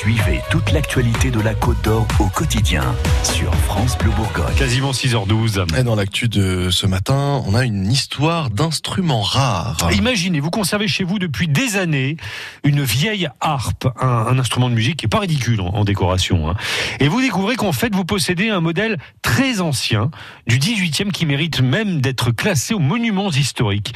[0.00, 2.82] Suivez toute l'actualité de la Côte d'Or au quotidien
[3.22, 4.54] sur France Bleu Bourgogne.
[4.56, 5.78] Quasiment 6h12.
[5.78, 9.76] Et dans l'actu de ce matin, on a une histoire d'instruments rares.
[9.92, 12.16] Imaginez, vous conservez chez vous depuis des années
[12.64, 16.48] une vieille harpe, un, un instrument de musique qui est pas ridicule en, en décoration.
[16.48, 16.56] Hein.
[16.98, 20.10] Et vous découvrez qu'en fait, vous possédez un modèle très ancien
[20.46, 23.92] du 18e qui mérite même d'être classé aux monuments historiques.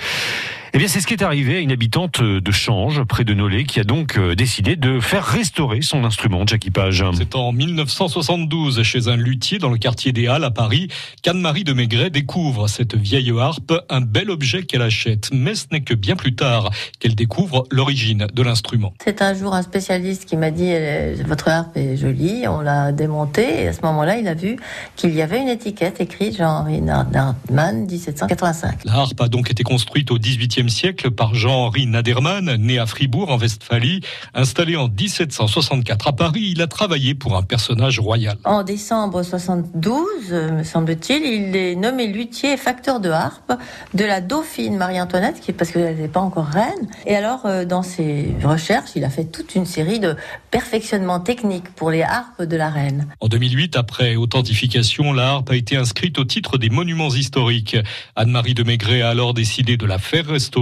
[0.76, 3.62] Eh bien, c'est ce qui est arrivé à une habitante de Change, près de Nolay,
[3.62, 7.04] qui a donc euh, décidé de faire restaurer son instrument, Jackie Page.
[7.16, 10.88] C'est en 1972, chez un luthier dans le quartier des Halles à Paris,
[11.22, 15.30] qu'Anne-Marie de Maigret découvre cette vieille harpe, un bel objet qu'elle achète.
[15.32, 18.94] Mais ce n'est que bien plus tard qu'elle découvre l'origine de l'instrument.
[19.04, 22.48] C'est un jour un spécialiste qui m'a dit euh, Votre harpe est jolie.
[22.48, 24.56] On l'a démontée et à ce moment-là, il a vu
[24.96, 28.84] qu'il y avait une étiquette écrite Jean-Henri Nardman, 1785.
[28.84, 30.18] La harpe a donc été construite au
[30.64, 34.00] 18e siècle par Jean-Henri Naderman, né à Fribourg en Westphalie.
[34.34, 38.36] Installé en 1764 à Paris, il a travaillé pour un personnage royal.
[38.44, 43.52] En décembre 72, euh, me semble-t-il, il est nommé luthier et facteur de harpe
[43.94, 46.88] de la dauphine Marie-Antoinette, parce qu'elle n'était pas encore reine.
[47.06, 50.16] Et alors, euh, dans ses recherches, il a fait toute une série de
[50.50, 53.08] perfectionnements techniques pour les harpes de la reine.
[53.20, 57.76] En 2008, après authentification, la harpe a été inscrite au titre des monuments historiques.
[58.16, 60.53] Anne-Marie de Maigret a alors décidé de la faire restaurer.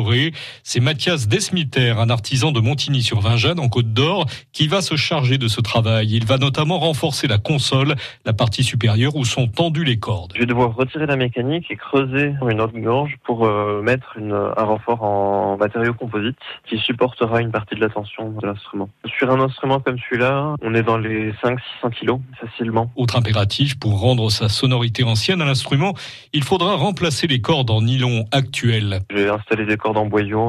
[0.62, 5.48] C'est Mathias Desmiter, un artisan de Montigny-sur-Vingeanne en Côte d'Or, qui va se charger de
[5.48, 6.09] ce travail.
[6.12, 10.33] Il va notamment renforcer la console, la partie supérieure où sont tendues les cordes.
[10.35, 14.33] Je vais devoir retirer la mécanique et creuser une autre gorge pour euh, mettre une,
[14.33, 18.89] un renfort en matériaux composites qui supportera une partie de la tension de l'instrument.
[19.19, 21.59] Sur un instrument comme celui-là, on est dans les 500-600
[21.98, 22.91] kilos facilement.
[22.97, 25.95] Autre impératif, pour rendre sa sonorité ancienne à l'instrument,
[26.33, 29.01] il faudra remplacer les cordes en nylon actuelles.
[29.15, 29.77] J'ai installé des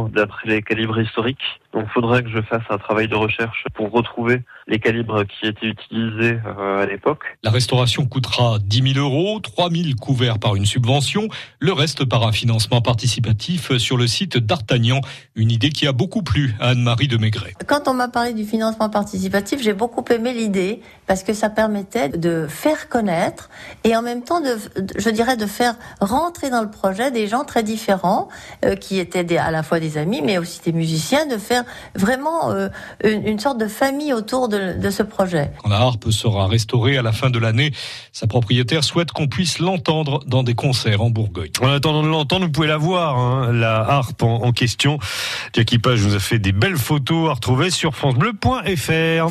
[0.09, 1.59] d'après les calibres historiques.
[1.73, 5.47] Donc il faudrait que je fasse un travail de recherche pour retrouver les calibres qui
[5.47, 7.23] étaient utilisés euh, à l'époque.
[7.41, 11.27] La restauration coûtera 10 000 euros, 3 000 couverts par une subvention,
[11.59, 15.01] le reste par un financement participatif sur le site d'Artagnan.
[15.35, 17.53] Une idée qui a beaucoup plu à Anne-Marie de Maigret.
[17.67, 22.09] Quand on m'a parlé du financement participatif, j'ai beaucoup aimé l'idée parce que ça permettait
[22.09, 23.49] de faire connaître
[23.83, 24.57] et en même temps, de,
[24.95, 28.29] je dirais, de faire rentrer dans le projet des gens très différents
[28.63, 31.62] euh, qui étaient des, à la fois des amis mais aussi des musiciens, de faire
[31.95, 32.69] vraiment euh,
[33.03, 35.51] une, une, sorte de famille autour de, de, ce projet.
[35.61, 37.71] Quand la harpe sera restaurée à la fin de l'année,
[38.11, 41.51] sa propriétaire souhaite qu'on puisse l'entendre dans des concerts en Bourgogne.
[41.61, 44.99] En attendant de l'entendre, vous pouvez la voir, hein, la harpe en, en question.
[45.53, 49.29] Jackie Page nous a fait des belles photos à retrouver sur francebleu.fr.